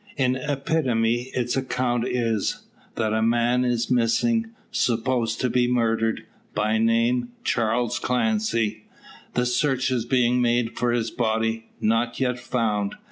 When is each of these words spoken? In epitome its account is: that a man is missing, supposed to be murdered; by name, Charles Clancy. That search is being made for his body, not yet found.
In 0.17 0.35
epitome 0.35 1.29
its 1.35 1.55
account 1.55 2.07
is: 2.07 2.63
that 2.95 3.13
a 3.13 3.21
man 3.21 3.63
is 3.63 3.91
missing, 3.91 4.47
supposed 4.71 5.39
to 5.41 5.47
be 5.47 5.67
murdered; 5.67 6.25
by 6.55 6.79
name, 6.79 7.29
Charles 7.43 7.99
Clancy. 7.99 8.85
That 9.35 9.45
search 9.45 9.91
is 9.91 10.05
being 10.05 10.41
made 10.41 10.75
for 10.75 10.91
his 10.91 11.11
body, 11.11 11.67
not 11.81 12.19
yet 12.19 12.39
found. 12.39 12.95